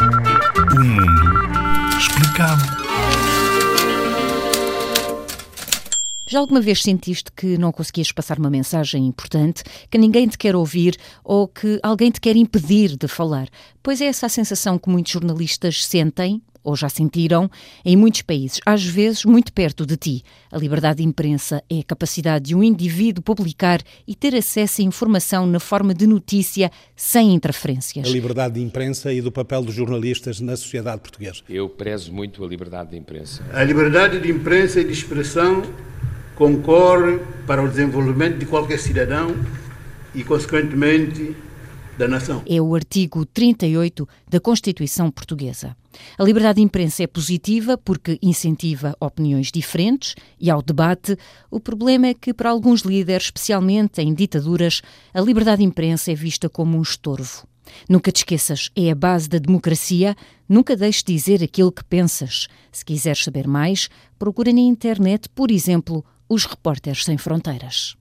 O 0.00 0.80
mundo 0.80 1.98
explicado. 1.98 2.88
Já 6.30 6.40
alguma 6.40 6.60
vez 6.60 6.82
sentiste 6.82 7.32
que 7.32 7.56
não 7.56 7.72
conseguias 7.72 8.12
passar 8.12 8.38
uma 8.38 8.50
mensagem 8.50 9.06
importante, 9.06 9.64
que 9.90 9.96
ninguém 9.96 10.28
te 10.28 10.36
quer 10.36 10.54
ouvir 10.54 10.94
ou 11.24 11.48
que 11.48 11.80
alguém 11.82 12.10
te 12.10 12.20
quer 12.20 12.36
impedir 12.36 12.98
de 12.98 13.08
falar? 13.08 13.48
Pois 13.82 14.02
é 14.02 14.04
essa 14.04 14.26
a 14.26 14.28
sensação 14.28 14.78
que 14.78 14.90
muitos 14.90 15.10
jornalistas 15.10 15.86
sentem 15.86 16.42
ou 16.62 16.76
já 16.76 16.88
sentiram, 16.88 17.50
em 17.84 17.96
muitos 17.96 18.22
países, 18.22 18.60
às 18.64 18.84
vezes 18.84 19.24
muito 19.24 19.52
perto 19.52 19.86
de 19.86 19.96
ti. 19.96 20.22
A 20.50 20.58
liberdade 20.58 20.98
de 20.98 21.08
imprensa 21.08 21.62
é 21.70 21.80
a 21.80 21.84
capacidade 21.84 22.46
de 22.46 22.54
um 22.54 22.62
indivíduo 22.62 23.22
publicar 23.22 23.80
e 24.06 24.14
ter 24.14 24.34
acesso 24.34 24.80
a 24.80 24.84
informação 24.84 25.46
na 25.46 25.60
forma 25.60 25.94
de 25.94 26.06
notícia 26.06 26.70
sem 26.94 27.34
interferências. 27.34 28.06
A 28.06 28.10
liberdade 28.10 28.54
de 28.54 28.62
imprensa 28.62 29.12
e 29.12 29.20
do 29.20 29.30
papel 29.30 29.62
dos 29.62 29.74
jornalistas 29.74 30.40
na 30.40 30.56
sociedade 30.56 31.00
portuguesa. 31.00 31.42
Eu 31.48 31.68
prezo 31.68 32.12
muito 32.12 32.44
a 32.44 32.48
liberdade 32.48 32.90
de 32.90 32.96
imprensa. 32.96 33.42
A 33.52 33.64
liberdade 33.64 34.20
de 34.20 34.30
imprensa 34.30 34.80
e 34.80 34.84
de 34.84 34.92
expressão 34.92 35.62
concorre 36.34 37.18
para 37.46 37.62
o 37.62 37.68
desenvolvimento 37.68 38.38
de 38.38 38.46
qualquer 38.46 38.78
cidadão 38.78 39.34
e, 40.14 40.22
consequentemente, 40.22 41.34
da 41.98 42.08
nação. 42.08 42.42
É 42.46 42.62
o 42.62 42.74
artigo 42.74 43.26
38 43.26 44.08
da 44.30 44.40
Constituição 44.40 45.10
Portuguesa. 45.10 45.76
A 46.16 46.22
liberdade 46.22 46.56
de 46.56 46.62
imprensa 46.62 47.02
é 47.02 47.06
positiva 47.06 47.76
porque 47.76 48.18
incentiva 48.22 48.96
opiniões 49.00 49.50
diferentes 49.50 50.14
e 50.40 50.48
ao 50.48 50.62
debate. 50.62 51.18
O 51.50 51.58
problema 51.58 52.06
é 52.06 52.14
que, 52.14 52.32
para 52.32 52.50
alguns 52.50 52.82
líderes, 52.82 53.24
especialmente 53.24 54.00
em 54.00 54.14
ditaduras, 54.14 54.80
a 55.12 55.20
liberdade 55.20 55.58
de 55.58 55.64
imprensa 55.64 56.12
é 56.12 56.14
vista 56.14 56.48
como 56.48 56.78
um 56.78 56.82
estorvo. 56.82 57.46
Nunca 57.88 58.12
te 58.12 58.18
esqueças, 58.18 58.70
é 58.74 58.90
a 58.90 58.94
base 58.94 59.28
da 59.28 59.38
democracia. 59.38 60.16
Nunca 60.48 60.76
deixes 60.76 61.02
de 61.02 61.12
dizer 61.12 61.42
aquilo 61.42 61.72
que 61.72 61.84
pensas. 61.84 62.46
Se 62.72 62.84
quiseres 62.84 63.24
saber 63.24 63.46
mais, 63.46 63.90
procura 64.18 64.52
na 64.52 64.60
internet, 64.60 65.28
por 65.28 65.50
exemplo, 65.50 66.04
os 66.28 66.44
Repórteres 66.46 67.04
Sem 67.04 67.18
Fronteiras. 67.18 67.98